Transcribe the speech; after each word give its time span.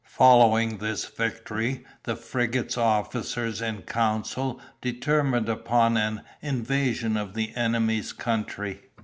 Following 0.17 0.79
this 0.79 1.05
victory, 1.05 1.85
the 2.05 2.15
frigate's 2.15 2.75
officers 2.75 3.61
in 3.61 3.83
council 3.83 4.59
determined 4.81 5.47
upon 5.47 5.95
an 5.95 6.23
invasion 6.41 7.15
of 7.15 7.35
the 7.35 7.55
enemy's 7.55 8.11
country. 8.11 8.81